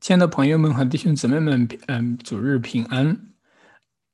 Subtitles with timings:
[0.00, 3.14] 亲爱的朋友们和弟兄姊妹们，嗯，主日平安。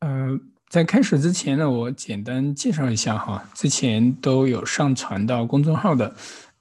[0.01, 0.37] 呃，
[0.69, 6.13] 在开始之前呢，我简单介绍一下哈，之前都有上传到公众号的，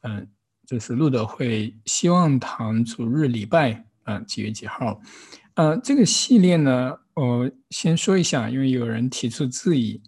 [0.01, 0.27] 嗯，
[0.67, 5.01] 就是路德会希望堂主日礼拜，啊，几月几号？
[5.55, 9.99] 呃，这个系列呢，我先说一下，因为有人提出质疑，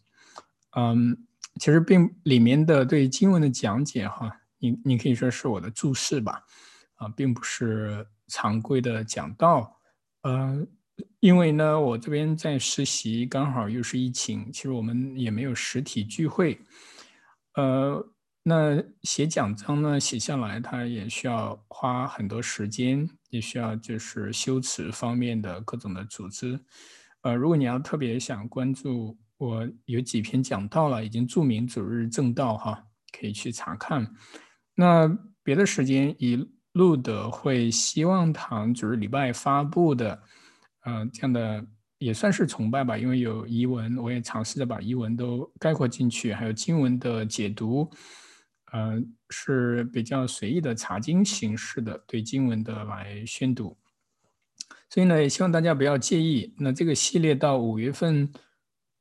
[0.77, 1.17] 嗯，
[1.59, 6.43] 其实并里面的对经文的讲解哈，你你可以说是我的注释吧，
[6.97, 8.05] 啊，并不是。
[8.27, 9.79] 常规的讲道，
[10.23, 10.67] 呃，
[11.21, 16.59] 因为呢，我这边在实习，刚好又是疫情，其实我们也没有实体聚会，
[17.55, 18.05] 呃，
[18.43, 26.59] 那写讲章呢，写下来，它也需要花很多时间，也需要就是修辞方面的各种的组织，
[27.21, 32.83] 呃，如果你要特别想关注，我有几篇讲到了，已经注明主日正道哈，
[33.17, 34.13] 可以去查看。
[34.75, 35.07] 那
[35.43, 36.45] 别的时间以。
[36.77, 40.21] 路德会希望堂主日礼拜发布的，
[40.85, 41.65] 嗯，这样的
[41.97, 47.89] 也算是崇拜吧，因为有遗文，我也尝试着把遗文都概括进去，还有经文的解读，
[48.73, 53.75] 嗯，是比较随意的查经形式的对经文的来宣读，
[54.89, 56.53] 所以呢，也希望大家不要介意。
[56.59, 58.31] 那这个系列到五月份，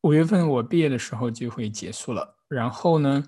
[0.01, 3.23] 五月份我毕业的时候就会结束了，然后呢，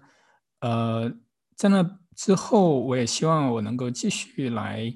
[0.60, 1.12] 呃，
[1.54, 1.98] 在那。
[2.18, 4.92] 之后，我也希望我能够继续来，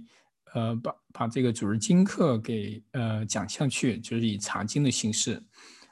[0.54, 5.40] 呃，把把这个主日经课给呃讲下去，就是以查经的形式，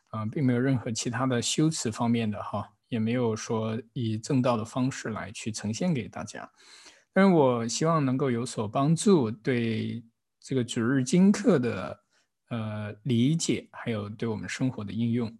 [0.09, 6.51] 啊，并没有任何其他的修辞方面的哈，也没有说以正道的方式来去呈现给大家。
[7.13, 10.03] 但是我希望能够有所帮助，对
[10.41, 12.01] 这个主日经课的
[12.49, 15.33] 呃理解，还有对我们生活的应用。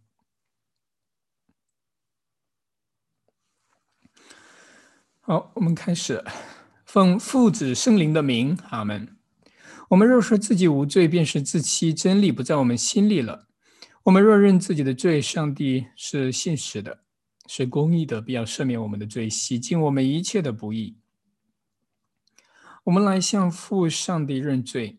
[5.31, 6.25] 好，我们开始，
[6.85, 9.17] 奉父子圣灵的名，阿门。
[9.91, 13.47] 我们若说自己无罪，便是自欺，真理不在我们心里了。
[14.03, 17.05] 我们若认自己的罪，上帝是信实的，
[17.47, 20.99] 是公义的，必要赦免我们的罪，洗净我们一切的不义。
[22.83, 24.99] 我们来向父上帝认罪。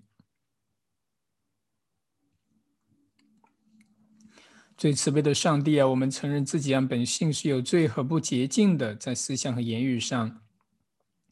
[4.81, 10.42] 最慈悲的上帝啊，我们承认自己按本性是有罪和不洁净的，在思想和言语上，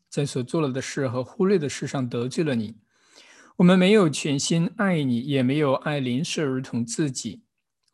[0.07, 2.75] 在所做了的事和忽略的事上得罪了你。
[3.57, 7.41] 我们没有全心爱你，也没有爱邻舍如同自己。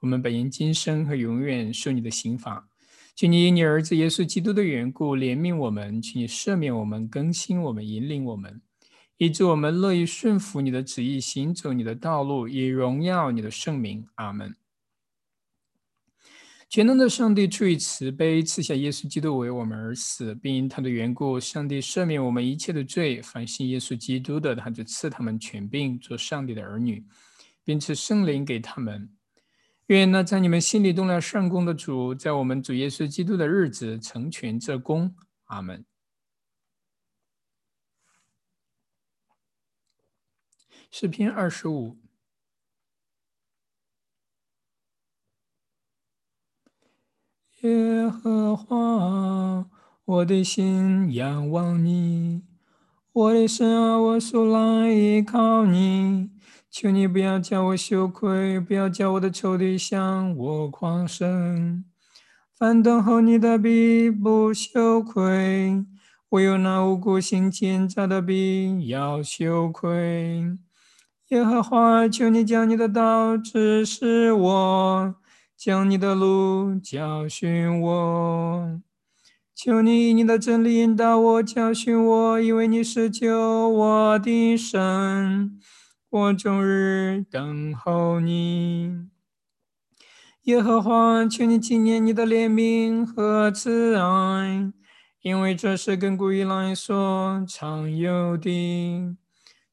[0.02, 2.68] 我们本应今生和永远受你的刑罚。
[3.16, 8.62] 请你以你儿子耶稣基督的缘故怜悯我们，请你赦免我们，更新我们，引领我们，
[9.16, 14.06] 以致我们乐意顺服你的旨意，行走你的道路，以荣耀你的圣名。
[14.16, 14.54] 阿门。
[16.68, 23.22] 全能的上帝出于慈悲，赐下耶稣基督为我们而死，并因他的缘故，上帝赦免我们一切的罪。
[23.22, 27.06] 凡信耶稣基督的，他就赐他们权柄，做上帝的儿女，
[27.64, 29.10] 并赐圣灵给他们。
[29.86, 35.16] 愿那在你们心里动了善功的主，在我们主耶稣基督的日子成全这功。
[35.46, 35.86] 阿门。
[40.92, 42.05] 诗篇二十五。
[47.66, 49.66] 耶和华，
[50.06, 52.44] 我的心仰望你，
[53.12, 56.30] 我的神啊，我素来依靠你。
[56.70, 61.84] 求你不要叫我羞愧，不要叫我的仇敌向我狂声。
[62.56, 65.84] 反等候你的必不羞愧，
[66.30, 70.56] 唯有那无辜心奸诈的必要羞愧。
[71.30, 75.16] 耶和华，求你将你的道指示我。
[75.58, 78.82] 将你的路教训我，
[79.56, 85.58] 求你以你的真理引导我，教训我，因为你是救我的神，
[86.10, 89.08] 我终日等候你。
[90.44, 94.72] 耶和华，求你纪念你的怜悯和慈爱，
[95.22, 99.16] 因为这是亘古以来所常有的。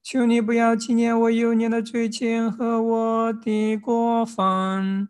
[0.03, 5.09] 求你不要纪念我幼年的罪愆和我的过犯。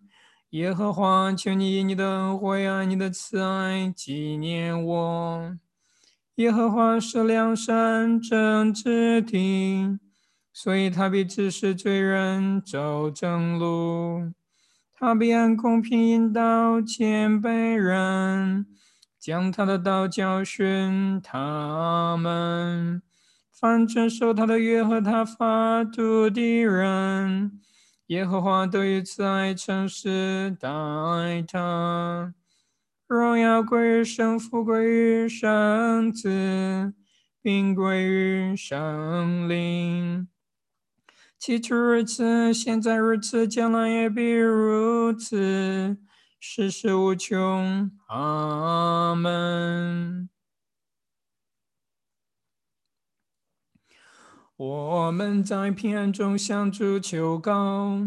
[0.53, 5.57] 耶和华，求你以你的恩惠啊，你的慈爱纪念我。
[6.35, 9.99] 耶和华是良善正直的，
[10.53, 14.31] 所以他必指示罪人走正路，
[14.93, 18.67] 他必按公平引导谦卑人，
[19.19, 23.01] 将他的道教训他们。
[23.51, 27.59] 凡遵守他的约和他法度的人。
[28.13, 30.69] 耶和华都以慈爱诚实待
[31.49, 32.35] 他，
[33.07, 36.93] 荣耀归于神父，归于圣子，
[37.41, 40.29] 并归于圣灵。
[41.39, 45.97] 起初如此，现在如此，将来也必如此，
[46.39, 47.91] 世事无穷。
[48.09, 50.29] 阿门。
[54.65, 57.99] 我们在平安中向主求告，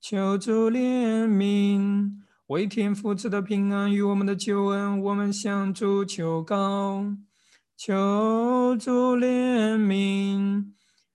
[0.00, 2.12] 求主怜悯，
[2.46, 7.04] 为天父赐的平安与我们的救恩，我们向主求告，
[7.76, 10.66] 求主怜悯。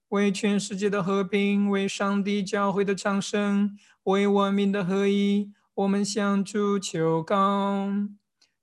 [0.09, 7.87] 为全世界的和平，为上帝教会的长生，为万民的合一，我们向主求告，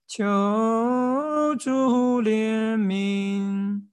[0.06, 3.89] 求主怜悯。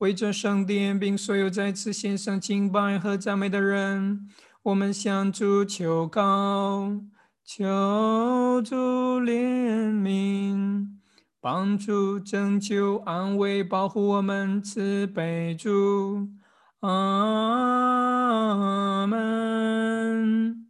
[0.00, 4.26] 为这圣殿并所有在此献上敬拜和赞美的人，
[4.62, 6.90] 我们向主求告，
[7.44, 8.74] 求主
[9.20, 10.86] 怜悯。
[11.42, 16.28] 帮助、拯救、安慰、保护我们，慈悲主，
[16.80, 17.86] 阿
[19.06, 20.69] 门。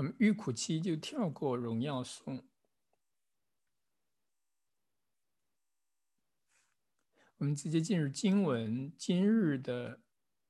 [0.00, 2.42] 嗯，遇苦期就跳过荣耀颂，
[7.36, 8.90] 我们直接进入经文。
[8.96, 10.00] 今日的，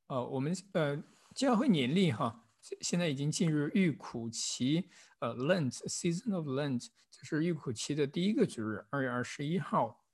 [0.07, 1.03] 呃，我们呃
[1.35, 2.49] 教会年历哈，
[2.81, 4.89] 现在已经进入预苦期，
[5.19, 10.07] 呃，Lent season of Lent，这是预苦期的第一个主日，二月二十一号。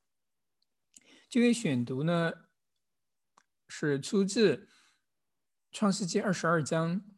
[1.28, 2.32] 这个选读呢，
[3.68, 4.66] 是出自
[5.70, 7.15] 创世纪二十二章。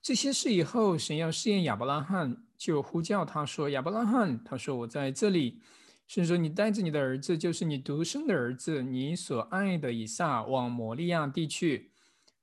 [0.00, 5.60] 这些事以后，神要试验亚伯拉罕，就呼叫他说：“亚伯拉罕，他说我在这里。
[6.06, 11.90] 神说：你带着你的儿子，就是你独生的儿子，你所爱的以撒，往摩利亚地去，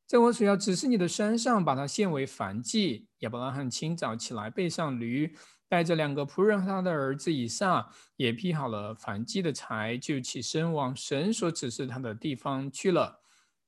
[0.06, 5.34] 在我所要指示你的山上，把它献为燔祭。”亚伯拉罕清早起来，背上驴，
[5.68, 13.22] 带着两个仆人和他的儿子以撒，也劈好了燔祭的柴，就起身往神所指示他的地方去了。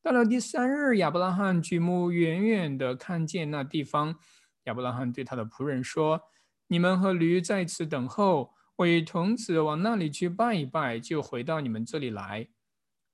[0.07, 4.15] 到了第三日，亚伯拉罕举目远远的看见那地方。
[4.63, 6.21] 亚伯拉罕对他的仆人说
[6.68, 12.48] ：“你们和驴在此等候，我与童子往那里去拜一拜，就回到你们这里来。”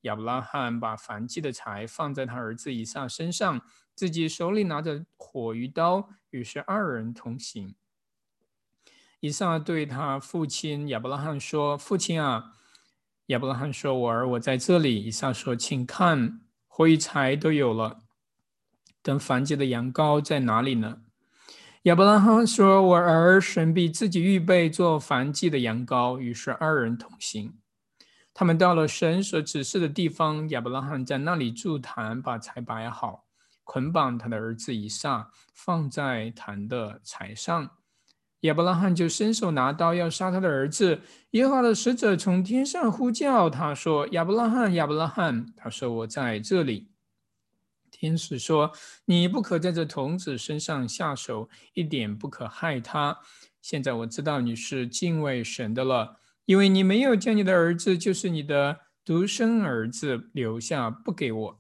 [0.02, 3.60] 亚伯拉罕把燔祭的柴放在他儿子以撒身上，
[3.96, 7.74] 自己手里拿着火鱼刀，于是二人同行。
[9.20, 12.54] 以撒对他父亲亚伯拉罕说：“父亲啊！”
[13.28, 16.40] 亚伯拉罕说：“我儿，我在这里。”以撒说：“请看。”
[16.76, 18.00] 火与柴都有了，
[19.04, 21.02] 等燔祭的羊羔在哪里呢？
[21.84, 27.54] 亚伯拉罕说：“我儿神必自己预备做燔祭的羊羔。”于是二人同行。
[28.34, 33.26] 他们到了神所指示的地方，亚伯拉罕在那里筑坛，把柴摆好，
[33.64, 37.70] 捆绑他的儿子以撒，放在坛的柴上。
[38.44, 41.00] 亚伯拉罕就伸手拿刀要杀他的儿子。
[41.32, 46.90] 耶和华的使者从天上呼叫他说：“亚伯拉罕，亚伯拉罕。”他说：“我在这里。”
[47.90, 48.74] 天使说
[49.06, 53.18] ：“你不可在这童子身上下手，一点不可害他。
[53.62, 61.60] 现在我知道你是敬畏神的了，因为你没有将你的儿子，就是你的独生儿子留下不给我。”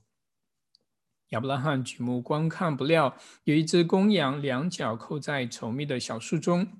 [1.33, 6.79] 亚伯拉罕举目观看，不料有一只公羊，两脚扣在稠密的小树中。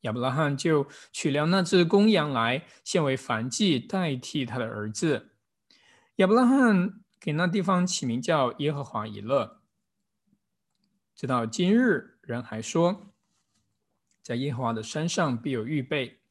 [0.00, 5.30] 亚伯拉罕就取了那只公羊来，献为燔祭，代替他的儿子。
[6.16, 9.62] 亚伯拉罕给那地方起名叫耶和华以勒。
[11.14, 13.14] 直到今日，人还说，
[14.20, 16.23] 在耶和华的山上必有预备。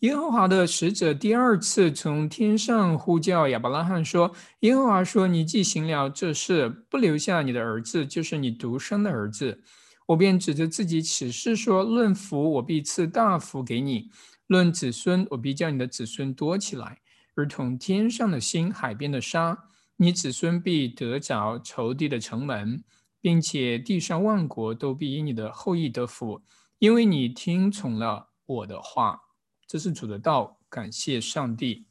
[0.00, 9.62] 耶和华的使者第二次从天上呼叫亚伯拉罕说：“耶和华说，你既行了这事，不留下你的儿子，就是你独生的儿子，
[10.08, 14.10] 我便指着自己起誓说：论福，我必赐大福给你；
[14.48, 16.98] 论子孙，我必叫你的子孙多起来，
[17.34, 19.56] 如同天上的星、海边的沙。
[19.96, 22.84] 你子孙必得着仇敌的城门，
[23.22, 26.42] 并且地上万国都必因你的后裔得福，
[26.80, 29.22] 因为你听从了我的话。”
[29.66, 31.86] 这是主的道，感谢上帝。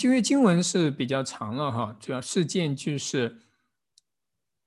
[0.00, 3.40] 因为经文是比较长了哈，主要事件就是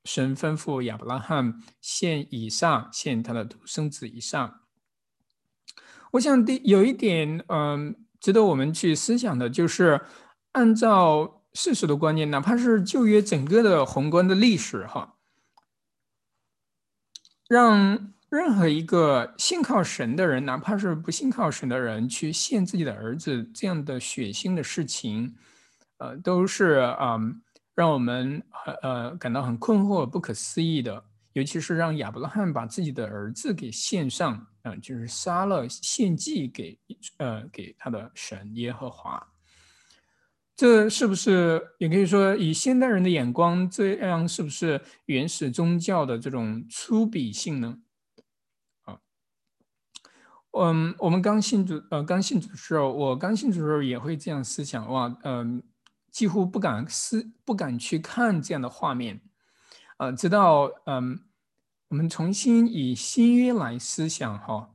[0.03, 4.61] 神吩咐亚伯拉罕献以撒，献他的独生子以撒。
[6.11, 10.01] 我想第有一点，嗯，值得我们去思想的，就是
[10.51, 15.15] 按照世俗的观念，哪怕是旧约整个的宏观的历史哈，
[17.47, 18.12] 让。
[18.37, 25.35] 任何一个信靠神的人，哪怕是不信靠神的人，去献自己的儿子这样的血腥的事情，
[25.97, 27.19] 呃，都是啊，
[27.75, 28.41] 让我们
[28.81, 31.03] 呃感到很困惑、不可思议的。
[31.33, 36.79] 尤其是让亚伯拉罕把自己的儿子给献上，嗯，就是杀了献祭给
[37.17, 39.23] 呃给他的神耶和华。
[40.55, 47.77] 这是不是也可以说，以现代人的眼光，这样是不是原始宗教的这种粗鄙性呢？
[50.59, 55.61] 嗯，我们刚信主，呃，刚信主的时候，我刚信主的时候也会这样思想，哇，嗯，
[56.11, 59.21] 几乎不敢思，不敢去看这样的画面，
[59.97, 61.19] 呃，直到嗯，
[61.89, 64.69] 我们重新以新约来思想哈，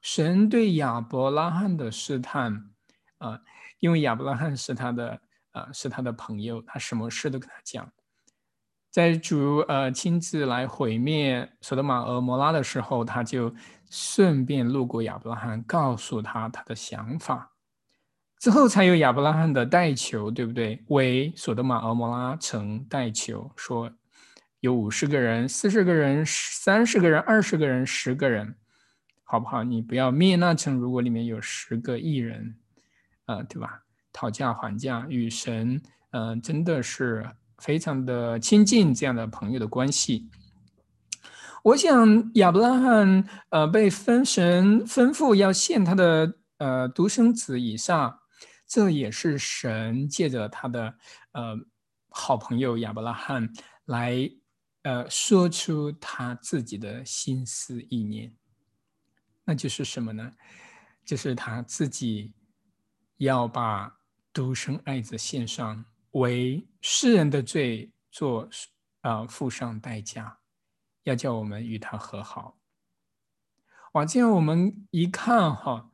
[0.00, 2.70] 神对亚伯拉罕的试探，
[3.18, 3.40] 啊。
[3.78, 5.20] 因为亚伯拉罕是他的
[5.52, 7.92] 啊，是他的朋友，他什么事都跟他讲。
[8.90, 13.54] 在主呃亲自来毁灭索德玛和摩拉的时候，他就
[13.90, 17.52] 顺便路过亚伯拉罕，告诉他他的想法。
[18.38, 20.84] 之后才有亚伯拉罕的代求，对不对？
[20.88, 23.90] 为索德玛俄摩拉城代求，说
[24.60, 28.54] 有五十个人、四十个人、三十个人、二十个人、十个人，
[29.24, 29.62] 好不好？
[29.62, 32.56] 你不要灭那城，如果里面有十个艺人。
[33.26, 33.82] 呃，对吧？
[34.12, 37.28] 讨价还价，与神，嗯，真的是
[37.58, 40.30] 非常的亲近，这样的朋友的关系。
[41.66, 48.20] 我想亚伯拉罕，呃，被分神吩咐要献他的呃独生子以撒，
[48.68, 50.94] 这也是神借着他的
[51.32, 51.58] 呃
[52.08, 53.52] 好朋友亚伯拉罕
[53.86, 54.30] 来
[54.82, 58.32] 呃说出他自己的心思意念，
[59.44, 60.30] 那就是什么呢？
[61.04, 62.32] 就是他自己。
[63.18, 63.90] 要把
[64.30, 68.46] 独生爱子献上，为世人的罪做
[69.00, 70.38] 啊付上代价，
[71.06, 72.58] 要叫我们与他和好。
[73.92, 75.90] 哇，这样我们一看哈，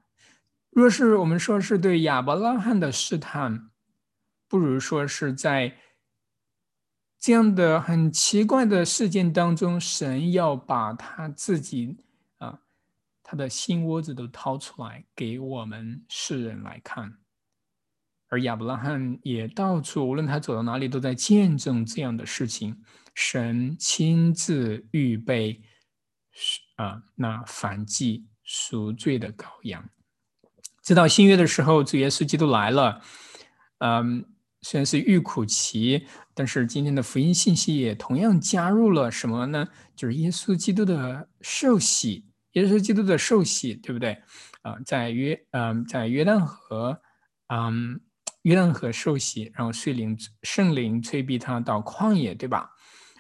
[0.71, 3.71] 若是我们说是对亚伯拉罕的试探，
[4.49, 5.77] 不如说是在
[7.19, 11.99] 这样的很奇怪的事件当中，神要把他自己
[12.39, 12.63] 啊。
[13.23, 17.19] 他的心窝子都掏出来给我们世人来看，
[18.33, 22.83] 而亚伯拉罕也到处，无论他走到哪里，都在见证这样的事情。
[23.15, 25.61] 神亲自预备，
[26.77, 29.87] 啊，那反击赎罪的羔羊。
[30.83, 33.03] 直到新约的时候，主耶稣基督来了，
[33.81, 34.25] 嗯，
[34.63, 39.69] 虽然是预苦期，但是今天的福音信息也同样加入了什么呢？
[39.95, 42.25] 就是耶稣基督的受洗。
[42.53, 44.23] 耶稣基督的受洗，对不对？
[44.63, 46.99] 啊，在约，嗯，在约旦河，
[47.49, 48.01] 嗯，
[48.43, 52.71] 约旦河受洗，然后圣灵圣灵催逼他到旷野，对吧？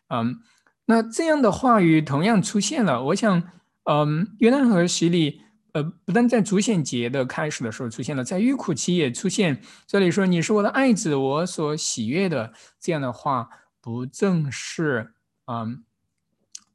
[0.08, 0.40] 嗯，
[0.86, 3.02] 那这样的话语同样出现了。
[3.04, 3.42] 我想，
[3.84, 5.40] 嗯，约旦河洗礼，
[5.72, 9.62] 呃，不但在主显节的开始的时候出现了，在预苦期也出现。
[9.86, 13.48] 这里说你是我的爱子，我所喜悦的，这样的话，
[13.80, 15.14] 不正是，
[15.46, 15.84] 嗯，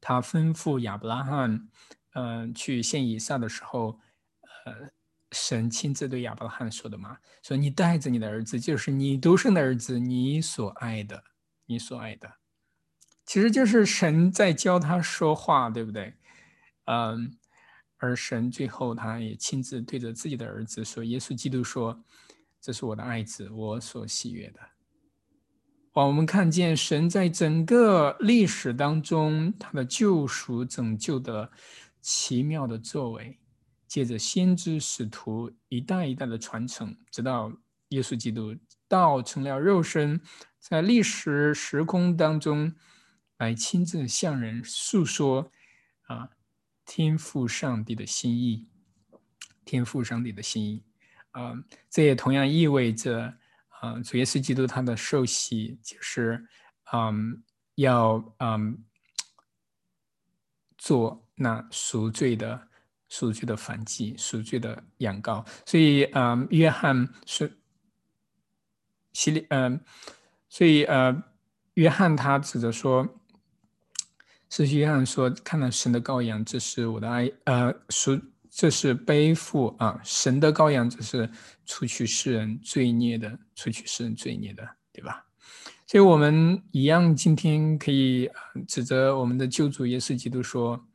[0.01, 1.67] 他吩咐亚伯拉罕。
[2.19, 3.99] 嗯，去献以撒的时候，
[4.65, 4.89] 呃，
[5.31, 11.23] 神亲自对亚伯拉罕说的嘛，说你带着你的儿子，就是你独生的儿子，你所爱的，
[11.65, 12.31] 你所爱的，
[13.25, 16.13] 其实就是神在教他说话，对不对？
[16.85, 17.37] 嗯，
[17.97, 22.03] 而神最后他也亲自对着自己的儿子说，耶稣基督说，
[22.61, 24.59] 这是我的爱子，我所喜悦的。
[25.93, 31.51] 哇，我们看见神在整个历史当中，他的救赎拯救的。
[31.99, 33.37] 奇妙的作为，
[33.87, 37.51] 借着先知使徒一代一代的传承，直到
[37.89, 38.55] 耶稣基督
[38.87, 40.21] 道成了肉身，
[40.59, 42.73] 在历史时空当中
[43.37, 45.51] 来亲自向人诉说
[46.07, 46.29] 啊，
[46.85, 48.69] 天父上帝的心意，
[49.63, 50.83] 天父上帝的心意
[51.31, 51.53] 啊，
[51.89, 53.33] 这也同样意味着
[53.79, 56.45] 啊，主耶稣基督他的受洗就是
[56.91, 57.43] 嗯，
[57.75, 58.83] 要嗯
[60.77, 61.23] 做。
[61.39, 62.66] 那赎罪的
[63.09, 67.57] 赎罪的反击，赎罪的羊羔，所以，嗯，约翰是
[69.13, 69.79] 洗礼，嗯，
[70.49, 71.23] 所以，呃，
[71.75, 73.07] 约翰他指着说，
[74.49, 81.29] 是约翰说，看到神的羔羊，这是我的爱，呃，赎，这是背负啊，神的羔羊，这是
[81.65, 85.25] 除去世人罪孽的，除去世人罪孽的，对吧？
[85.85, 88.29] 所以我们一样，今天可以
[88.67, 90.86] 指着我们的救主耶稣基督说。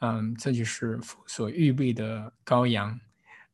[0.00, 2.98] 嗯，这就是所预备的羔羊，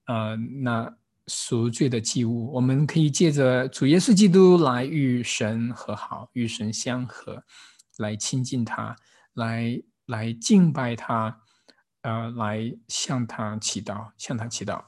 [0.06, 0.92] 呃，那
[1.28, 7.44] 赎罪的祭物，我们可以借着主耶稣基督来与神和好，与神相合，
[7.98, 8.96] 来亲近他，
[9.34, 11.40] 来来敬拜他，
[12.00, 14.82] 呃，来向他祈祷，向他祈祷。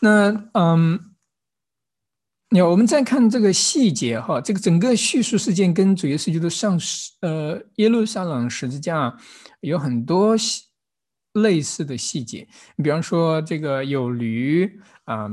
[0.00, 1.11] 那嗯，
[2.52, 9.16] 你我们再看这个细节哈，这个整个叙述事件跟主耶稣基督上十呃耶路撒冷十字架
[9.60, 10.64] 有很多细
[11.32, 12.46] 类似的细节。
[12.76, 14.70] 你比方说这个有驴
[15.04, 15.30] 啊，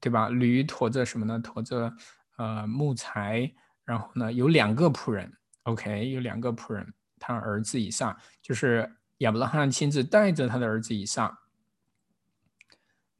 [0.00, 0.30] 对吧？
[0.30, 1.38] 驴驮着什么呢？
[1.38, 1.92] 驮着
[2.38, 3.52] 呃木材，
[3.84, 5.30] 然后呢有两个仆人
[5.64, 8.90] ，OK，有两个仆人，他儿子以上就是。
[9.18, 11.36] 亚伯拉罕亲自带着他的儿子以上。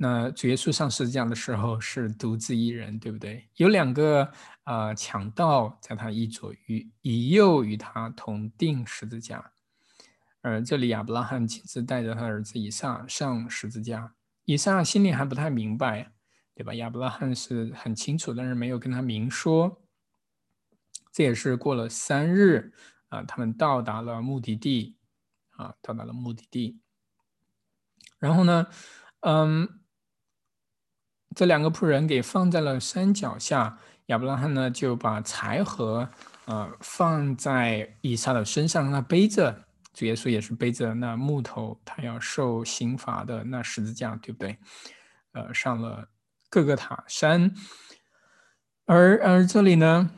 [0.00, 3.48] 那主耶稣上十字架的时候是独自一人，对不对？
[3.56, 9.52] 有两个啊强盗在他一左与一右与他同定十字架。
[10.40, 14.14] 而这里亚伯拉罕亲自带着他儿子以撒上十字架。
[14.44, 16.12] 以撒心里还不太明白，
[16.54, 16.72] 对吧？
[16.74, 19.82] 亚伯拉罕是很清楚，但是没有跟他明说。
[21.12, 22.72] 这也是过了三日
[23.08, 24.96] 啊，他们到达了目的地。
[25.56, 26.78] 啊，到达了目的地。
[28.20, 28.68] 然后呢，
[29.20, 29.80] 嗯，
[31.34, 33.78] 这两个仆人给放在了山脚下。
[34.06, 36.08] 亚伯拉罕呢，就把柴禾，
[36.46, 39.64] 呃，放在以撒的身上，让他背着。
[39.92, 44.58] 主耶稣也是背着那木头，他要受刑罚的那十字架，对不对？
[45.32, 46.08] 呃，上了
[46.48, 47.52] 各个塔山。
[48.86, 50.10] 而而这里呢？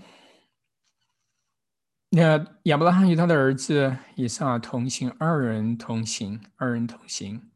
[2.11, 7.51] 那亚伯拉罕与他的儿子以撒同行，二人同行，二人同行。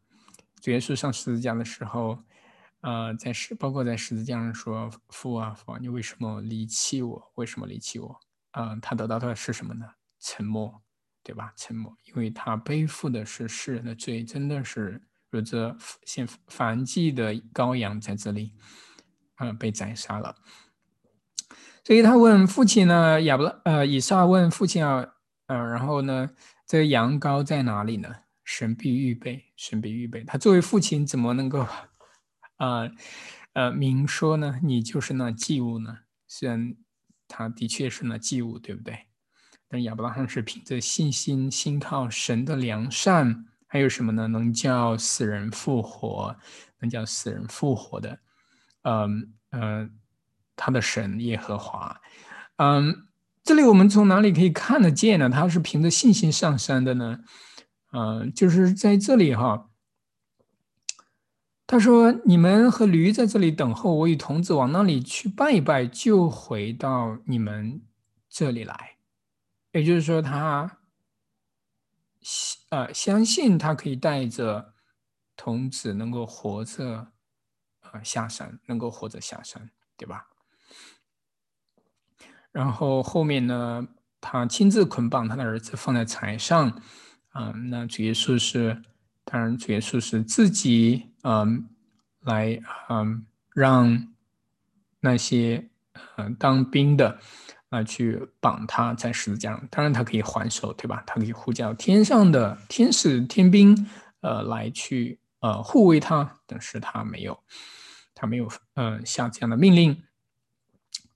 [0.61, 2.25] 主耶稣上十字架的时候，
[2.85, 7.33] 呃，在十，包括在十字架上说：“父啊，父啊，你为什么离弃我？
[7.37, 8.21] 为什么离弃我？”
[8.53, 9.87] 啊，他得到的是什么呢？
[10.21, 10.83] 沉默，
[11.23, 11.55] 对吧？
[11.57, 15.01] 沉默，因为他背负的是世人的罪，真的是
[15.31, 15.75] 如这
[16.05, 18.53] 献燔祭的羔羊在这里，
[19.39, 20.37] 呃，被宰杀了。
[21.85, 25.15] 所以他问父亲呢，亚伯拉呃以撒问父亲啊，
[25.47, 26.29] 呃然后呢，
[26.67, 28.15] 这羊羔在哪里呢？
[28.45, 30.23] 神必预备，神必预备。
[30.25, 31.67] 他作为父亲怎么能够
[32.57, 32.91] 啊
[33.53, 34.61] 呃明说呢？
[34.63, 35.99] 你就是那祭物呢？
[36.27, 36.75] 虽然
[37.29, 38.99] 他的确是那祭物，对不对？
[39.69, 44.29] 但亚伯拉罕是凭着信心，信靠神的良善，还有什么呢？
[44.29, 46.37] 能叫死人复活，
[46.81, 48.19] 能叫死人复活的，
[48.83, 49.99] 嗯嗯。
[50.57, 52.01] 他的神耶和华，
[52.59, 53.09] 嗯，
[53.43, 55.29] 这里我们从哪里可以看得见呢？
[55.29, 57.19] 他是凭着信心上山的呢？
[57.91, 59.69] 嗯，就是在这里哈。
[61.67, 67.83] 他说：“你们和驴在这里等候，我与童子往那里去拜一拜，就回到你们
[68.29, 68.99] 这里来。”
[69.73, 70.79] 也就是说，他
[72.69, 74.75] 呃相信他可以带着
[75.37, 77.09] 童子能够活着
[77.81, 80.29] 呃下山，能够活着下山，对吧？
[82.53, 83.89] 然后后面呢，
[84.21, 86.81] 他亲自捆绑他的儿子放在柴上，
[87.31, 88.81] 啊，那主耶稣是，
[89.25, 91.69] 当然主耶稣是自己，嗯，
[92.21, 94.09] 来，嗯，让
[95.01, 95.69] 那些，
[96.17, 97.19] 呃，当兵的，
[97.71, 99.69] 啊，去绑他在十字架上。
[99.71, 101.03] 当然他可以还手，对吧？
[101.07, 103.89] 他可以呼叫天上的天使、天兵，
[104.21, 107.39] 呃，来去，呃，护卫他，但是他没有，
[108.15, 110.03] 他没有，呃，下这样的命令。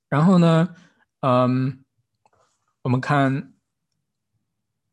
[0.08, 0.74] 然后呢？
[1.20, 1.84] 嗯，
[2.82, 3.52] 我们看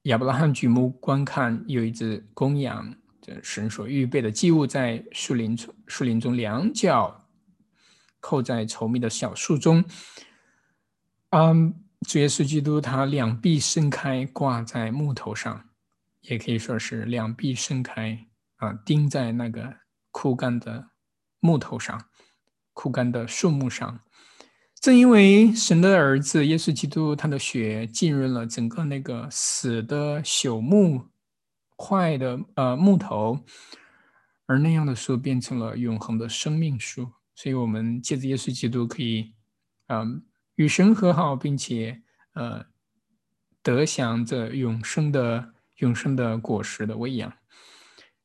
[0.01, 7.25] 亚伯拉罕举目观看，有一只公羊，这神所预备的祭物，在树林中，树林中两脚
[8.19, 9.83] 扣在稠密的小树中。
[11.31, 11.73] 嗯，
[12.07, 15.69] 主耶稣基督他两臂伸开，挂在木头上，
[16.21, 19.73] 也可以说是两臂伸开啊，钉在那个
[20.11, 20.89] 枯干的
[21.39, 21.99] 木头上，
[22.73, 24.01] 枯干的树木上。
[24.79, 31.07] 正因为神的儿子耶稣基督，他的血浸润了整个那个死的朽木、
[31.77, 33.39] 坏的呃木头，
[34.45, 37.11] 而那样的树变成了永恒的生命树。
[37.35, 39.33] 所以，我们借着耶稣基督可以，
[39.87, 40.23] 嗯，
[40.55, 42.01] 与神和好，并且
[42.33, 42.65] 呃
[43.61, 47.31] 得享着永生的永生的果实的喂养。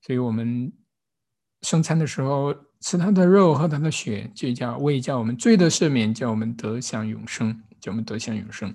[0.01, 0.73] 所以我们
[1.63, 2.55] 生餐的时候。
[2.83, 8.75] 吃他的肉，喝他的血，就叫为叫我们罪的赦免，叫我们得享永生，叫我们得享永生。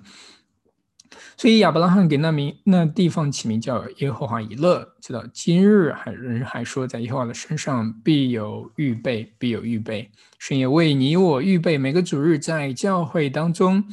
[1.36, 10.10] 所以亚伯拉罕给那名那地方起名叫耶和华以勒，直到今日还人还说，在耶和华的身上必有预备，必有预备。
[10.38, 13.84] 神也为你我预备每个主日，在教会当中，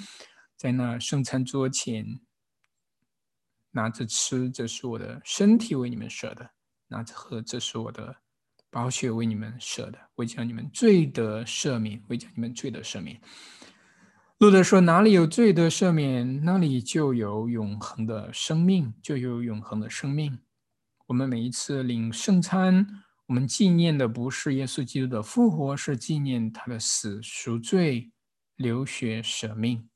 [0.57, 2.05] 在那圣餐桌前
[3.71, 6.45] 拿着吃，这是我的身体为你们舍的；
[6.87, 8.15] 拿着喝，这是我的。
[8.69, 13.21] 宝血为你们舍的，为叫你们罪得赦免，为叫你们罪得赦免。
[14.43, 20.37] 路德说：“哪里有罪得赦免，那里就有永恒的生命，就有永恒的生命。”
[21.07, 22.85] 我们每一次领圣餐，
[23.27, 28.11] 我们纪念的不是耶稣基督的复活，是纪念他的死、赎罪、
[28.57, 29.87] 流血、舍命。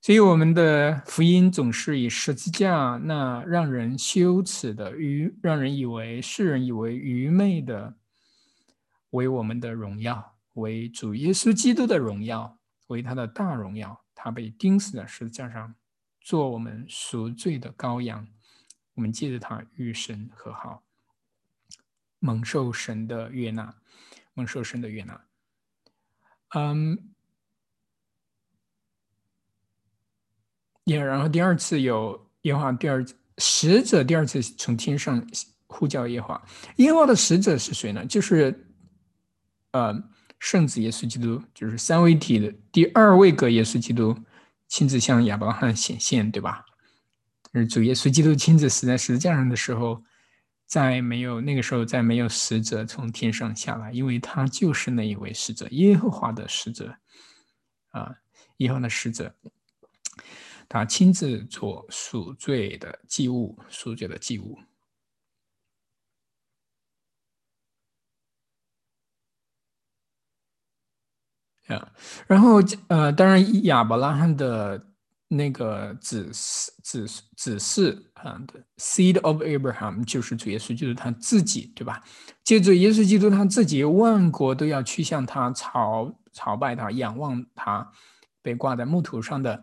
[0.00, 7.94] 所以，我们的福音总是以十字架那让人羞耻的、愚让人以为世人以为愚昧的，
[9.10, 12.58] 为我们的荣耀，为主耶稣基督的荣耀，
[12.90, 14.04] 为他的大荣耀。
[14.14, 15.74] 他被钉死在十字架上，
[16.20, 18.28] 做我们赎罪的羔羊。
[18.94, 20.82] 我们借着他与神和好，
[22.18, 23.74] 蒙受神的悦纳，
[24.34, 25.24] 蒙受神的悦纳。
[26.50, 27.12] 嗯。
[30.84, 33.04] 也，然后第二次有耶和华第二
[33.38, 35.24] 使者第二次从天上
[35.66, 38.04] 呼叫耶和华，耶和华的使者是谁呢？
[38.04, 38.66] 就是
[39.70, 39.94] 呃
[40.40, 44.18] 圣子耶稣基督，就是三位一体的第二位格耶稣基督
[44.66, 46.64] 亲自向亚伯拉罕显现，对吧？
[47.52, 50.02] 是主耶稣基督亲自死在十字架上的时候，
[50.66, 56.96] 再没有那个时候再没有使者从天上下来，因为他就是那一位使者，耶和华的使者
[57.90, 58.14] 啊，
[58.56, 59.34] 耶和华的使者。
[60.68, 64.56] 他亲自做赎罪的祭物，赎罪的祭物。
[71.70, 71.92] 啊，
[72.26, 74.82] 然后呃，当然亚伯拉罕的
[75.28, 77.06] 那个子嗣、子
[77.36, 82.02] 子嗣啊的 seed of Abraham 就是主耶稣，就是他自己，对吧？
[82.42, 87.88] 借着耶稣基督他自己，万国都要去向他朝朝拜他，仰望他，
[88.42, 89.62] 被挂在木头上的。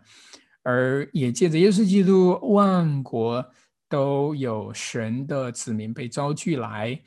[0.62, 3.44] 而也借着耶稣基督，万国
[3.88, 7.00] 都有神的子民被招聚来，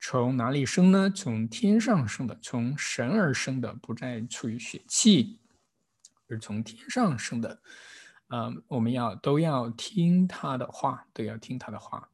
[0.00, 1.10] 从哪里生呢？
[1.14, 5.40] 从天上生的，从神而生的，不再出于血气，
[6.28, 7.60] 而从天上生的。
[8.28, 12.08] 嗯，我们要都要听他的话，都要听他的话。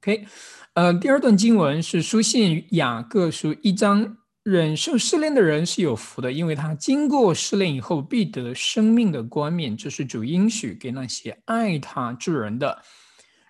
[0.00, 0.26] OK，
[0.74, 4.18] 呃，第二段经文是书信雅各书一章。
[4.42, 9.74] 忍受试炼的人是有福的，因为他经过试炼以后必得生命的冠冕。
[9.74, 12.82] 这是主应许给那些爱他之人的。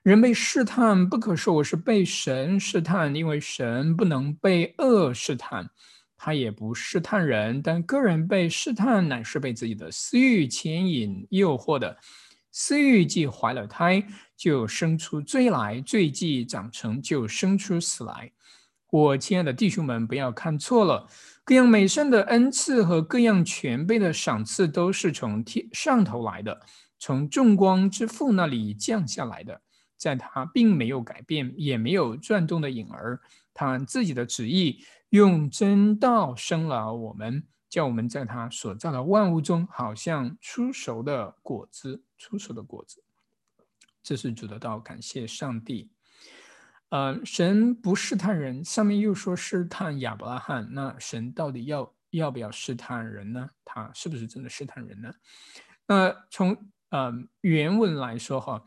[0.04, 5.66] 人被试探不可说我是被神试探，因为神不能被恶试探，
[6.14, 7.62] 他也不试探人。
[7.62, 11.96] 但个人被试探，乃是被自己的私欲牵引诱惑的。
[12.50, 18.30] 私欲既怀了胎，就生出罪来；罪既长成就生出死来。
[18.90, 21.08] 我亲爱的弟兄们，不要看错了，
[21.44, 26.60] 各样美善的恩赐和各样全备的赏赐，都是从天上头来的，
[26.98, 29.62] 从众光之父那里降下来的。
[30.04, 33.18] 在他并没有改变，也没有转动的影儿，
[33.54, 43.02] 他自己的旨意用真道生了我们，叫我们在他所造的万物中，好像出熟的果子，出熟的果子。
[44.02, 45.90] 这是主的道，感谢上帝。
[46.90, 53.48] 呃，神不试探人，上面又说试探亚伯拉罕，那神到底要要不要试探人呢？
[53.64, 55.10] 他是不是真的试探人呢？
[55.86, 58.62] 那从呃原文来说哈，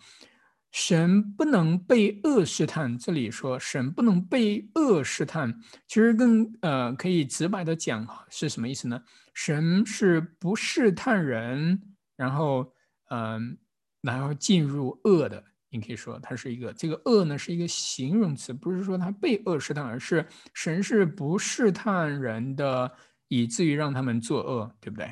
[0.80, 2.96] 神不能被恶试探。
[3.00, 5.52] 这里说神不能被恶试探，
[5.88, 9.02] 其实更呃可以直白的讲是什么意思呢？
[9.34, 11.82] 神是不试探人，
[12.16, 12.72] 然后
[13.10, 13.58] 嗯，
[14.04, 15.44] 然后进入恶的。
[15.70, 22.94] 你可以说它是一个这个恶呢，是一个形容词，不是说他被恶试探，而是神是不试探人的，
[23.30, 25.12] 以至于让他们作恶，对不对？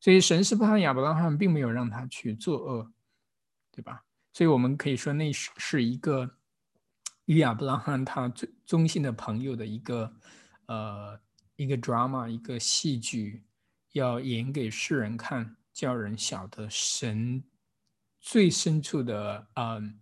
[0.00, 2.90] 所以神是不怕亚伯拉罕，并没有让他去作恶，
[3.70, 4.02] 对吧？
[4.32, 6.36] 所以我们可以说那是是一个
[7.26, 10.12] 与亚伯拉罕他最忠心的朋友的一个
[10.66, 11.20] 呃
[11.56, 13.44] 一个 drama，一个戏剧，
[13.92, 17.44] 要演给世人看，叫人晓得神。
[18.24, 19.98] 最深处的，嗯，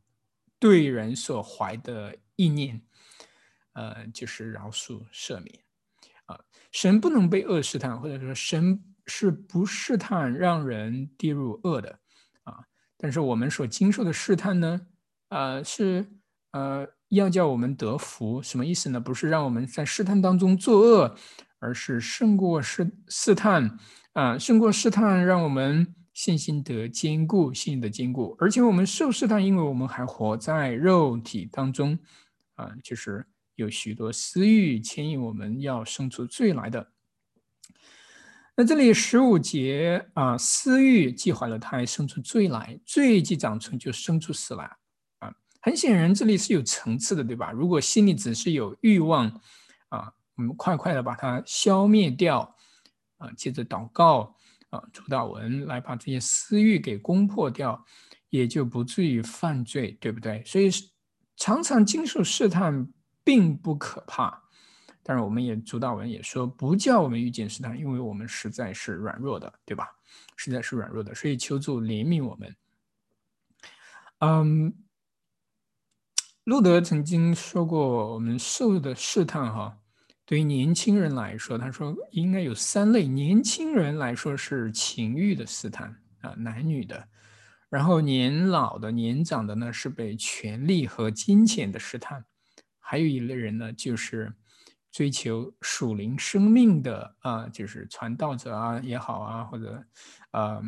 [0.59, 2.83] 对人所怀的意念，
[3.73, 5.65] 呃，就是饶恕、赦免，
[6.27, 6.39] 啊，
[6.71, 11.99] 神不能被恶试探，或者说神是不试探让人跌入恶的，
[13.01, 14.81] 但是我们所经受的试探呢，
[15.31, 16.07] 呃，是
[16.53, 19.01] 呃要叫我们得福，什么意思呢？
[19.01, 21.17] 不是让我们在试探当中作恶，
[21.59, 23.79] 而是胜过试试探，
[24.13, 25.95] 啊，胜过试探，让我们。
[26.13, 31.99] 信心得坚固，信心的坚固，而且我们受试探，因为我们还活在肉体当中，
[32.57, 36.87] 啊，就是有许多私欲牵引我们要生出罪来的。
[38.61, 44.65] 那这里十五节啊，私欲既怀了胎，生出罪来，罪既长成就生出死来，
[45.21, 47.51] 啊，很显然这里是有层次的，对吧？
[47.53, 49.29] 如果心里只是有欲望，
[49.89, 52.55] 啊，我们快快的把它消灭掉，
[53.17, 54.37] 啊，接着祷告。
[54.69, 57.83] 啊，主导文来把这些私欲给攻破掉，
[58.29, 60.45] 也就不至于犯罪，对不对？
[60.45, 60.71] 所以
[61.35, 62.87] 常常经受试探
[63.25, 64.43] 并不可怕。
[65.03, 69.89] 但是，我们也主导文也说，不叫我们遇见试探，因为我们实在是软弱的，对吧？
[70.37, 72.55] 实在是软弱的，所以求助怜悯我们。
[74.19, 74.75] 嗯，
[76.45, 79.79] 路德曾经说过，我们受的试探，哈，
[80.27, 83.07] 对于年轻人来说，他说应该有三类。
[83.07, 87.03] 年轻人来说是情欲的试探啊，男女的；
[87.71, 92.21] 然后年老的、年长的呢，是被权力和金钱的试探；
[92.79, 94.35] 还有一类人呢，就是。
[94.91, 99.85] 追求属灵生命的啊，就是传道者啊也好啊，或者
[100.33, 100.61] 啊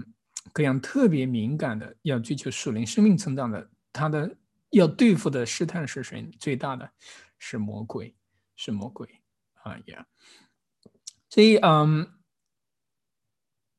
[0.52, 4.36] 各样特别敏感的，要追求属灵生命成长的，他的
[4.70, 6.24] 要对付的试探是谁？
[6.38, 6.88] 最大的
[7.38, 8.14] 是魔鬼，
[8.56, 9.08] 是魔鬼
[9.62, 10.06] 啊呀！
[11.28, 12.08] 所以嗯，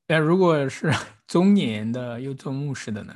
[0.07, 0.91] 那如果是
[1.25, 3.13] 中年的又做牧师的呢？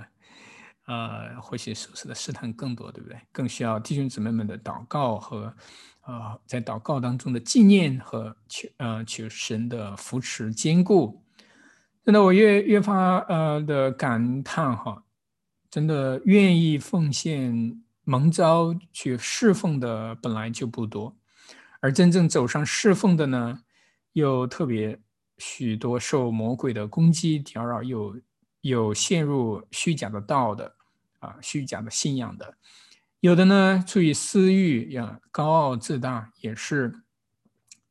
[0.86, 3.20] 呃，或许所受的试探更多，对不对？
[3.34, 5.54] 更需要弟兄姊妹们的祷告和。
[6.08, 11.22] 啊，在祷告当中的纪念和求呃求神的扶持坚固，
[12.06, 15.04] 真的我越越发呃的感叹哈，
[15.70, 21.14] 真的愿意奉献蒙召去侍奉的本来就不多，
[21.82, 23.60] 而真正走上侍奉的呢，
[24.14, 24.98] 又特别
[25.38, 28.18] 许多受魔鬼的攻击搅扰，又
[28.62, 30.74] 有陷入虚假的道的
[31.20, 32.56] 啊，虚假的信仰的。
[33.20, 37.02] 有的呢，出于私欲呀，高傲自大，也是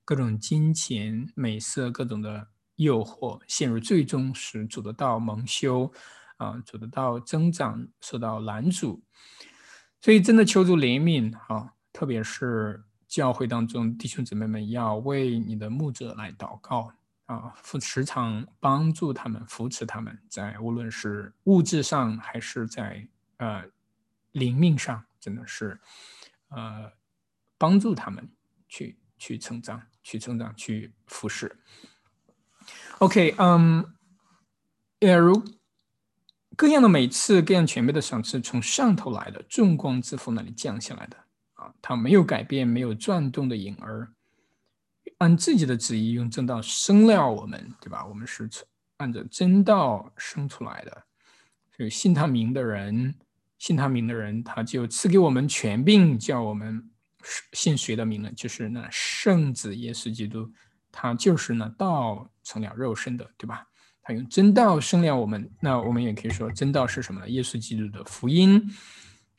[0.04, 5.92] 各种金钱、美色、各种的诱惑，陷入最终使主的道蒙羞
[6.36, 9.02] 啊，主的道增长受到拦阻。
[10.00, 16.92] 所以，真的求助怜悯啊，特别是教会当中弟兄姊妹们，要为你的牧者来祷告
[17.24, 23.08] 啊，时常帮助他们、扶持他们，在无论是物质上还是在
[23.38, 23.64] 呃
[24.30, 25.04] 灵命上。
[25.26, 25.76] 真的是，
[26.50, 26.92] 呃，
[27.58, 28.30] 帮助他们
[28.68, 31.58] 去去成长，去成长，去服侍。
[32.98, 33.84] OK，嗯，
[35.00, 35.42] 也如
[36.56, 41.16] 各样的每次各样全备的赏赐，从上头来的众光之父那里降下来的
[41.54, 44.12] 啊，他没有改变，没有转动的影儿，
[45.18, 48.06] 按自己的旨意用正道生料我们，对吧？
[48.06, 48.48] 我们是
[48.98, 51.02] 按着真道生出来的，
[51.76, 53.16] 所以信他名的人。
[53.58, 56.90] 信他名的人，他就赐给我们权柄，叫我们
[57.52, 58.30] 信谁的名呢？
[58.36, 60.52] 就是那圣子耶稣基督，
[60.92, 63.66] 他就是那道成了肉身的，对吧？
[64.02, 67.28] 他用真道生了我们，那我们也可以说真道是什么呢？
[67.28, 68.62] 耶稣基督的福音，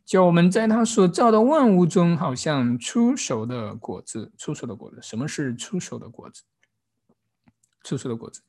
[0.03, 4.99] 叫我们在他所造的万物中，好像出熟的果子，出熟的果子。
[5.01, 6.41] 什么是出熟的果子？
[7.83, 8.41] 出熟的果子，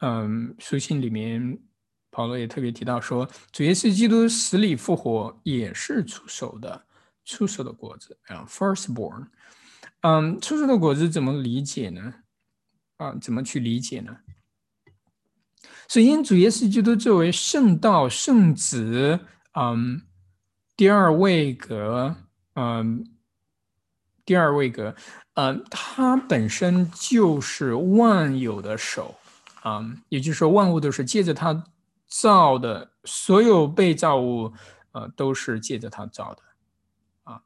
[0.00, 1.58] 嗯，书信里面。
[2.16, 6.86] 保罗也特别提到说，主耶稣基督死里复活也是出手的，
[7.26, 9.26] 出手的果子啊，firstborn。
[10.00, 12.14] 嗯，出手的果子怎么理解呢？
[12.96, 14.16] 啊，怎么去理解呢？
[15.88, 19.20] 首先，主耶稣基督作为圣道圣子，
[19.52, 20.00] 嗯，
[20.74, 22.16] 第二位格，
[22.54, 23.04] 嗯，
[24.24, 24.96] 第二位格，
[25.34, 29.14] 嗯，他本身就是万有的手，
[29.60, 31.62] 啊，也就是说，万物都是借着他。
[32.08, 34.52] 造的所有被造物，
[34.92, 36.42] 呃，都是借着他造的，
[37.24, 37.42] 啊，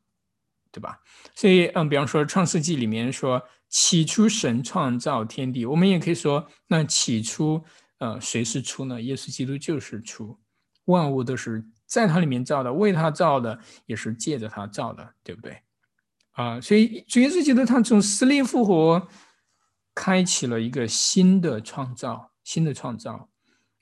[0.70, 1.00] 对吧？
[1.34, 7.64] 所以，嗯，比方说《创世纪》里面说，起初神创造天地，我们也可以说，那起初，
[7.98, 9.00] 呃，谁是初呢？
[9.00, 10.38] 耶稣基督就是初，
[10.84, 15.62] 万物都是在他里面造的，为他造的，也是借着他造的，对不对？
[16.32, 19.08] 啊，所以主耶稣基督他从死里复活，
[19.94, 23.29] 开启了一个新的创造，新的创造。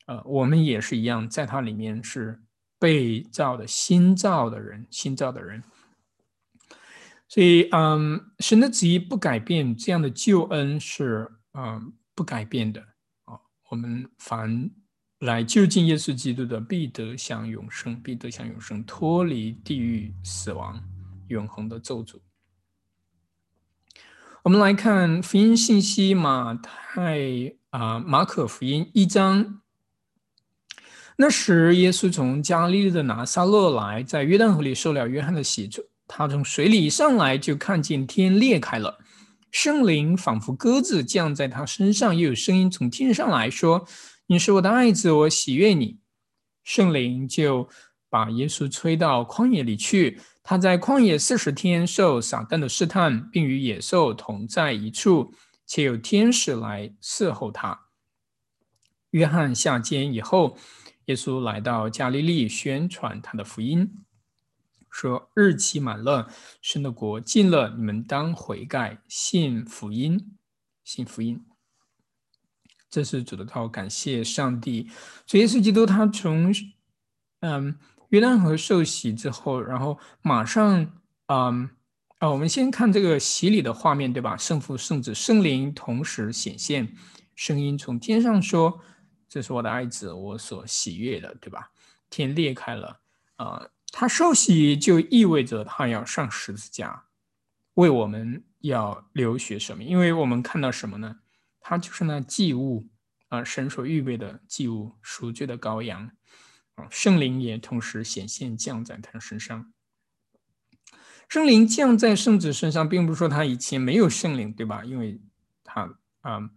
[0.09, 2.40] 呃，我们也是一样，在它里面是
[2.79, 5.62] 被造的新造的人，新造的人。
[7.29, 12.81] 所以，嗯，神的旨意不改变，这样的救恩是嗯不改变的
[13.27, 13.38] 啊。
[13.68, 14.71] 我们凡
[15.18, 20.83] 来就近耶稣基督的，必得享永生，必得享永生，脱离地狱、死亡、
[21.27, 22.18] 永恒的咒诅。
[24.42, 29.61] 我们来看福音信息，马太啊，马可福音一章。
[31.20, 35.68] 那时，耶稣从加利利的拿撒勒来，在约旦河里受了约翰的洗。
[36.07, 38.96] 他从水里上来，就看见天裂开了，
[39.50, 43.85] 圣灵仿佛鸽子降在他身上，又有声音从天上来说
[44.28, 45.98] ：“你是我的爱子，我喜悦你。”
[46.62, 47.68] 圣灵就
[48.09, 50.20] 把耶稣吹到旷野里去。
[50.44, 55.35] 他在旷野四十天受撒旦的试探，并与野兽同在一处，
[55.66, 57.76] 且有天使来伺候他。
[59.11, 60.57] 约翰下监以后。
[61.09, 63.90] 耶稣来到加利利，宣传他的福音，
[64.90, 66.29] 说日期满了，
[66.61, 70.37] 神的国近了，你们当悔改，信福音，
[70.85, 71.42] 信福音。
[72.90, 74.90] 这是主的道，感谢上帝。
[75.27, 76.55] 主耶稣基督他从
[77.40, 77.75] 嗯
[78.11, 80.92] 约旦河受洗之后，然后马上
[81.29, 81.71] 嗯
[82.18, 84.37] 啊，我们先看这个洗礼的画面，对吧？
[84.37, 86.94] 圣父、圣子、圣灵同时显现，
[87.35, 88.81] 声音从天上说
[89.28, 91.70] ：“这是我的爱子，我所喜悦的，对吧？”
[92.10, 93.00] 天裂开了
[93.36, 97.04] 啊，他受洗就意味着他要上十字架，
[97.74, 99.86] 为我们要流血舍命。
[99.86, 101.20] 因为我们看到什么呢？
[101.60, 102.88] 他就是那祭物
[103.28, 106.10] 啊，神所预备的祭物，赎罪的羔羊
[106.76, 106.88] 啊。
[106.90, 109.70] 圣灵也同时显现降在他身上。
[111.28, 114.82] 圣灵降在圣子身上，并不是说他以前没有圣灵，对吧？
[114.82, 115.20] 因为
[115.62, 116.50] 他啊，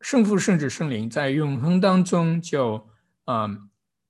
[0.00, 2.88] 圣父、圣子、圣灵在永恒当中就
[3.24, 3.48] 啊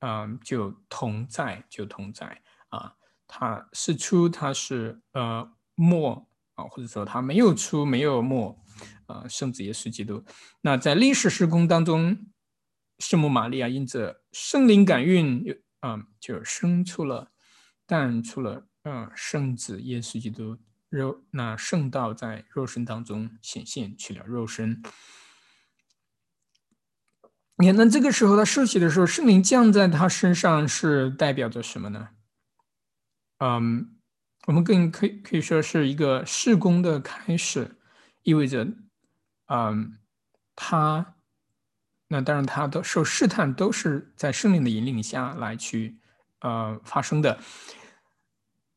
[0.01, 2.95] 啊就同在，就同在啊。
[3.27, 8.63] 他是出，他是呃末啊，或者说他没有出，没有末。
[9.07, 10.23] 啊，圣子耶稣基督。
[10.61, 12.27] 那在历史时空当中，
[12.99, 15.43] 圣母玛利亚因着圣灵感孕，
[15.81, 17.33] 啊，就生出了，
[17.87, 20.59] 诞出了，啊，圣子耶稣基督
[20.91, 21.25] 肉。
[21.31, 24.83] 那圣道在肉身当中显现去了肉身。
[27.61, 32.09] 你看，那这个时候他受洗的时候，圣灵降在他身上是代表着什么呢？
[33.39, 33.97] 嗯，
[34.47, 37.77] 我们更可以可以说是一个事工的开始，
[38.23, 38.67] 意味着。
[39.49, 39.99] 嗯，
[40.55, 41.15] 他
[42.07, 45.99] 那当然，他都受试探，都是在圣灵的引领下来去
[46.41, 47.39] 呃发生的。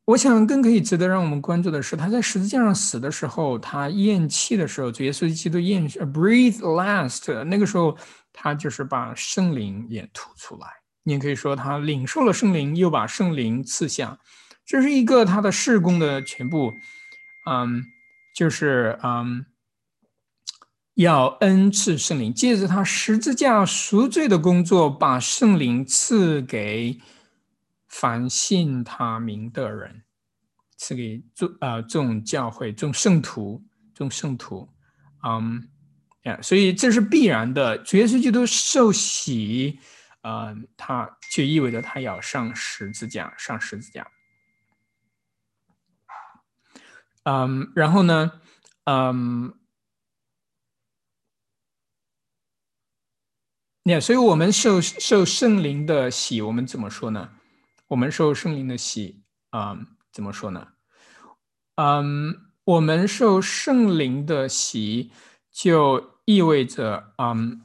[0.05, 7.95] 我想更可以值得让我们关注的是，他在十字架上死的时候，他咽气的时候，主耶稣基督咽 breathe last，那个时候
[8.31, 10.67] 他就是把圣灵也吐出来。
[11.03, 14.19] 你可以说，他领受了圣灵，又把圣灵赐下，
[14.65, 16.73] 这是一个他的事工的全部。
[17.49, 17.83] 嗯，
[18.35, 19.45] 就是嗯。
[20.95, 26.99] 要恩赐圣灵，借着他十字架赎罪的工作，把圣灵赐给
[27.87, 30.03] 凡信他名的人，
[30.77, 33.63] 赐给众啊众教会众圣徒
[33.95, 34.69] 众圣徒，
[35.25, 35.69] 嗯
[36.23, 37.77] 呀，所以这是必然的。
[37.79, 39.79] 主耶稣基督受洗，
[40.21, 44.07] 呃，他就意味着他要上十字架，上十字架。
[47.23, 48.41] 嗯，然后呢，
[48.85, 49.53] 嗯。
[53.83, 57.31] 那所以，我们受受圣灵的洗，我们怎么说呢？
[57.87, 59.75] 我们受圣灵的洗啊，
[60.11, 60.67] 怎么说呢？
[61.77, 65.11] 嗯，我们受圣灵的洗，
[65.51, 67.61] 就意味着，嗯，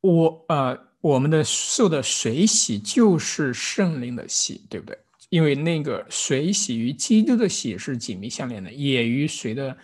[0.00, 4.98] 我呃，我们的受的水洗就是圣灵的洗，对不对？
[5.28, 9.76] 因为那个水洗与基督的洗是紧密相连的，也与谁的，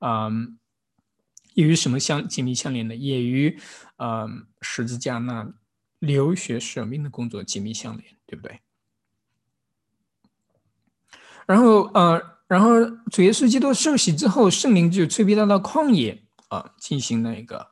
[0.00, 0.58] 嗯。
[1.54, 2.94] 与什么相紧密相连的？
[2.94, 3.58] 也与，
[3.96, 4.28] 呃，
[4.60, 5.52] 十字架那
[5.98, 8.60] 流血舍命的工作紧密相连，对不对？
[11.48, 17.66] 然后，呃，然后主耶稣基督受洗之后，圣灵就催逼他到旷野啊，进行那个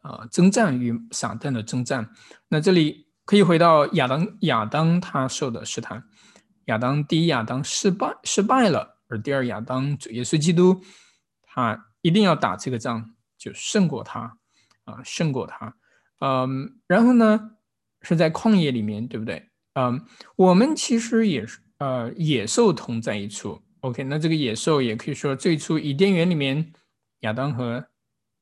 [0.00, 2.10] 啊征战与撒旦的征战。
[2.48, 6.04] 那这里可以回到亚当，亚当他受的试探，
[6.66, 10.82] 亚当第一亚当失败失败了，而第二亚当主耶稣基督
[11.42, 13.14] 他一定要打这个仗。
[13.42, 14.38] 就胜过他，
[14.84, 15.74] 啊，胜过他，
[16.20, 17.56] 嗯，然后呢，
[18.02, 19.50] 是在旷野里面，对不对？
[19.74, 20.00] 嗯，
[20.36, 23.60] 我们其实也是，呃，野兽同在一处。
[23.80, 26.72] OK，那这个野兽也可以说，最初伊甸园里面，
[27.22, 27.84] 亚当和，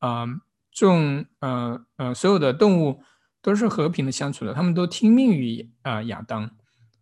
[0.00, 0.26] 啊，
[0.72, 3.02] 众，呃，呃，所有的动物
[3.40, 6.50] 都是和平的相处的，他们都听命于啊亚当，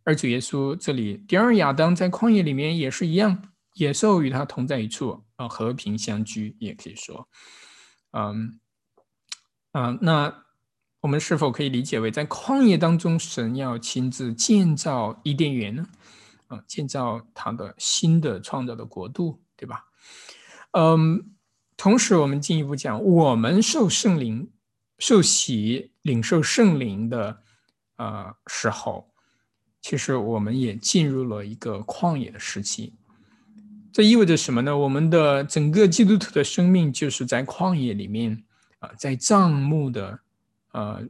[0.04, 3.42] 而主耶稣这里第二亚当在旷野里面也是一样，
[3.74, 7.28] 野兽与他同在一处，啊，和平相居，也可以说。
[8.12, 8.60] 嗯，
[9.72, 10.44] 啊，那
[11.00, 15.86] 我们是否可以理解为，在旷野当中，神要亲自建造伊甸园呢？
[16.48, 19.84] 啊，建造他的新的创造的国度，对吧？
[20.72, 21.36] 嗯，
[21.78, 24.50] 同时我们进一步讲，我们受圣灵、
[24.98, 27.40] 受洗、领受圣灵的
[27.96, 29.08] 呃时候，
[29.80, 32.94] 其实我们也进入了一个旷野的时期。
[33.92, 34.76] 这意味着什么呢？
[34.76, 38.42] 我们的整个基督徒的生命就是在旷野里面
[38.80, 40.18] 啊，在帐幕的
[40.72, 41.02] 呃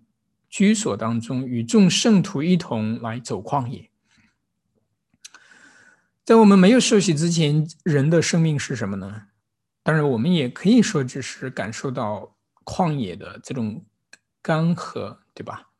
[0.50, 3.88] 居所当中，与众圣徒一同来走旷野。
[6.26, 9.27] 在我们没有受洗之前，人的生命是什么呢？
[9.88, 13.82] 当然，我们也可以说，只是感受到旷野的这种
[14.42, 15.70] 干涸，对吧？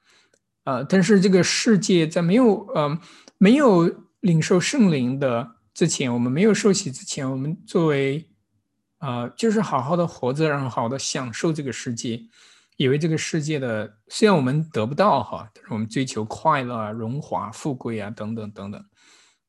[0.65, 2.99] 啊，但是这个世界在没有呃
[3.37, 3.85] 没有
[4.21, 8.27] 领受圣灵的之前，我们没有受洗之前，我们作为
[8.97, 12.19] 啊，就是好好的活着，然后好好的享受这个世界，
[12.79, 18.83] 以为这个世界的虽然我们得不到哈，但是我们追求快乐、荣华富贵啊等等等等，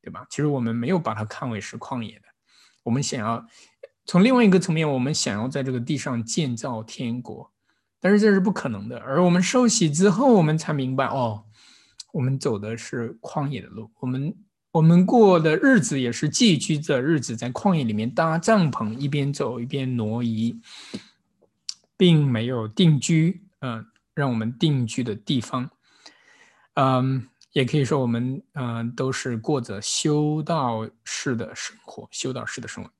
[0.02, 0.26] 对吧？
[0.28, 2.26] 其实我们没有把它看为是旷野的，
[2.82, 3.42] 我们想要
[4.10, 7.48] 从另外一个层面，我们想要在这个地上建造天国，
[8.00, 8.98] 但是这是不可能的。
[8.98, 11.44] 而我们受洗之后，我们才明白哦，
[12.12, 14.34] 我们走的是旷野的路，我们。
[14.72, 20.60] 我们过的日子也是寄居的日子，在旷野里面搭帐篷，一边走一边挪移，
[21.96, 25.70] 并没有定居，嗯，让我们定居的地方，
[26.74, 32.90] 嗯，也可以说我们，嗯，都是过着修道式的生活，修道式的生活。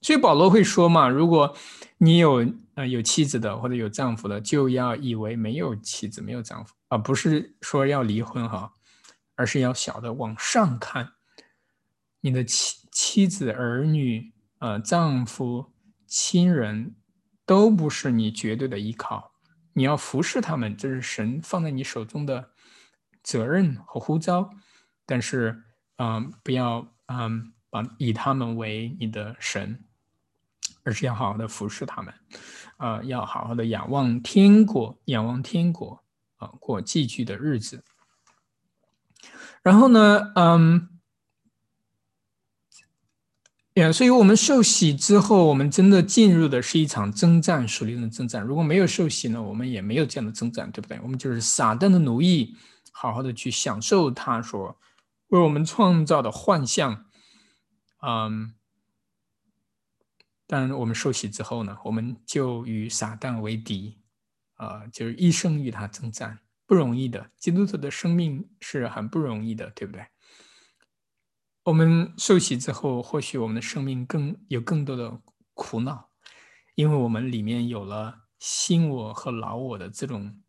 [0.00, 1.56] 所以保罗会说嘛，如果
[1.98, 8.74] 你有，呃，有妻子的或者有丈夫的，就要以为没有妻子没有丈夫，而不是说要离婚哈。
[9.36, 11.12] 而是要晓得往上看，
[12.20, 15.72] 你的妻妻子、儿女、呃丈夫、
[16.06, 16.94] 亲人，
[17.46, 19.32] 都不是你绝对的依靠。
[19.72, 22.50] 你要服侍他们，这是神放在你手中的
[23.22, 24.50] 责任和呼召。
[25.06, 25.64] 但是，
[25.96, 29.82] 嗯，不要嗯把以他们为你的神，
[30.82, 32.14] 而是要好好的服侍他们，
[32.76, 36.02] 啊，要好好的仰望天国，仰望天国，
[36.36, 37.84] 啊，过寄居的日子。
[39.62, 40.88] 然后呢，嗯，
[43.74, 48.42] 呀，所以我们受洗之后，我们真的进入的是一场征战，属灵的征战。
[48.42, 50.98] 如果没有受洗呢，我们也没有这样的征战，对不对？
[51.02, 52.56] 我们就是撒旦的奴役，
[52.90, 54.78] 好好的去享受他所
[55.28, 57.04] 为我们创造的幻象。
[58.02, 58.54] 嗯，
[60.50, 64.00] 当然，我们受洗之后呢，我们就与撒旦为敌，
[64.54, 66.40] 啊，就是一生与他征战。
[66.66, 70.04] 不容易的，基督徒的生命是很不容易的，对不对？
[71.62, 75.20] 我们受洗之后，或许我们的生命更有更多的
[75.54, 76.10] 苦恼，
[76.74, 80.40] 因为我们里面有了新我和老我的这种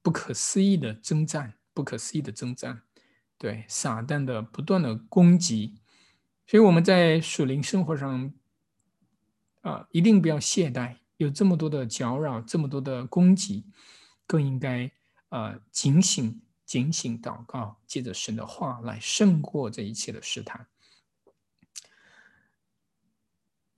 [0.00, 2.80] 不可思议的征战，不可思议的征战，
[3.36, 5.74] 对撒旦的不断的攻击，
[6.46, 8.32] 所以我们在属灵生活上
[9.64, 10.96] 啊，一定不要懈怠。
[11.16, 13.64] 有这么多的搅扰，这么多的攻击，
[14.26, 14.92] 更应该。
[15.30, 20.68] 呃，警醒，警醒，祷告，借着神的话来胜过这一切的试探。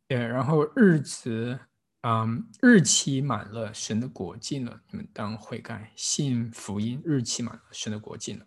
[0.08, 1.60] 呃，然后日子，
[2.02, 7.00] 嗯，日期满了，神的国近了，你们当悔改，信福音。
[7.06, 8.46] 日期满了，神的国近了。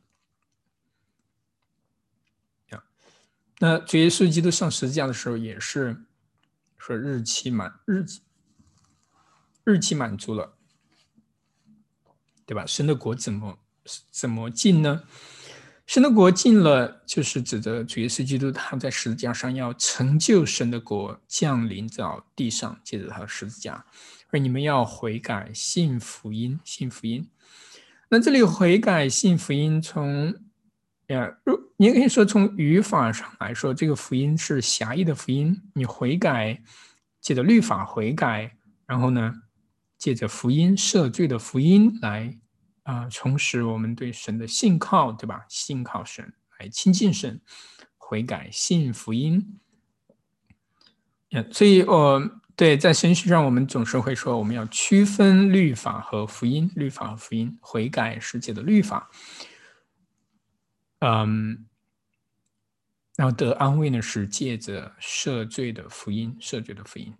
[3.61, 6.05] 那主耶稣基督上十字架的时候，也是
[6.79, 8.21] 说日期满，日期
[9.63, 10.55] 日期满足了。
[12.45, 12.65] 对吧？
[12.65, 13.59] 神的国怎么
[14.09, 15.03] 怎么进呢？
[15.85, 23.85] 神的国进了，就是指的主耶稣基督，他在十字架上要成就神的国降临到地上，借着他的十字架。
[24.31, 27.29] 而你们要悔改，信福音，信福音。
[28.09, 30.33] 那这里悔改信福音，从
[31.09, 35.61] 呀，如你可以说从语法上来说，这个福音是狭义的福音。
[35.73, 36.61] 你悔改，
[37.21, 38.55] 借着律法悔改，
[38.85, 39.43] 然后呢？
[39.97, 42.37] 借着福音赦罪的福音来
[42.83, 45.43] 啊，重拾我们对神的信靠，对吧？
[45.49, 47.41] 信靠神来亲近神，
[47.97, 49.59] 悔改信福音。
[51.31, 57.57] 嗯，所以，我对在神学上，我们总是会说，我们要区分律法和福音，律法和福音。
[57.59, 59.09] 悔改是借的律法，
[61.01, 61.65] 嗯，
[63.15, 67.13] 然后得安慰呢是借着赦罪的福音，赦罪的福音。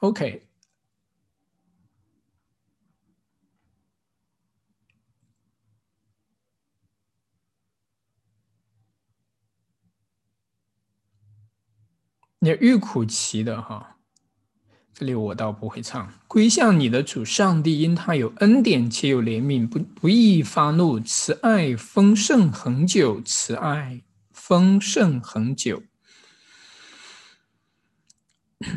[0.00, 0.42] OK，
[12.42, 13.99] 你欲苦其的哈，
[15.06, 16.12] 这我倒不会唱。
[16.28, 25.82] 归向你的主上帝，因他有恩典且有怜悯，不不易发怒，慈爱丰盛恒久，慈爱丰盛恒久。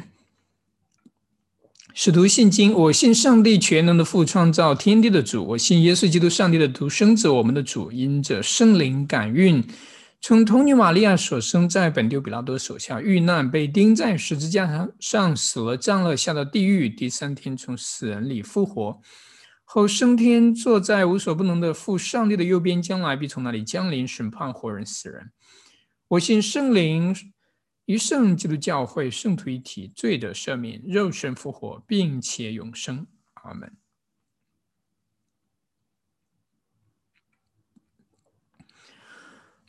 [1.93, 5.45] 使徒信经，我信上帝全能的父，创造天地的主。
[5.49, 9.61] 我信耶稣基督，上帝的独生子，我们的主，因着圣灵感孕，
[10.25, 19.01] 从童女玛利亚所生，在本丢比拉多手下遇难，被钉在十字架上，上死了，葬了，下到地狱，第三天从死人里复活，
[19.65, 25.29] 后升天，坐在无所不能的父上帝的右边，将来必从那里降临审判活人死人。
[26.07, 27.13] 我信圣灵。
[27.85, 33.05] 一圣基督教会圣徒一体，罪的赦免，肉身复活，并且永生。
[33.33, 33.82] 阿门。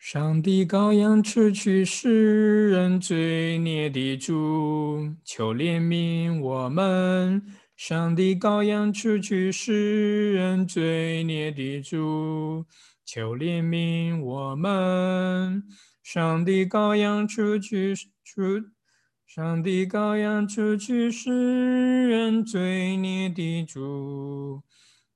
[0.00, 7.42] 上帝羔羊除去世人罪孽的主，求怜悯我们。
[7.76, 12.64] 上帝羔羊除去世人罪孽的主，
[13.04, 15.62] 求怜悯我们。
[16.02, 17.94] 上帝羔羊除去
[18.24, 18.40] 除，
[19.26, 24.62] 上帝羔羊除去世人罪孽的主，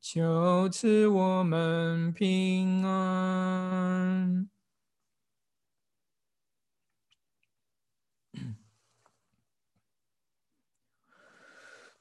[0.02, 4.50] 求赐我们平安。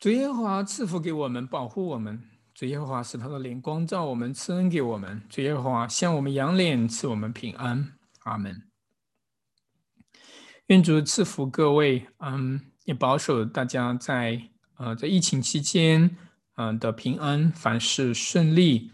[0.04, 2.22] 主耶和华赐福给我们，保护我们。
[2.54, 5.22] 主耶和华使他的脸光照我们，赐恩给我们。
[5.30, 7.93] 主耶和华向我们扬脸，赐我们平安。
[8.24, 8.64] 阿门。
[10.66, 16.18] 愿主赐福各位，嗯，也保守大家在呃在疫情期间，
[16.58, 18.91] 嗯的平安，凡事顺利。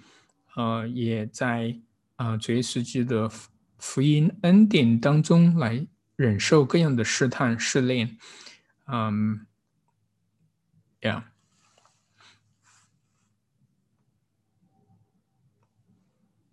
[0.55, 1.75] 呃，也在
[2.17, 3.31] 啊主耶稣基督的
[3.79, 8.15] 福音恩典当中来忍受各样的试探试炼。
[8.85, 9.47] 嗯。
[11.03, 11.21] Yeah.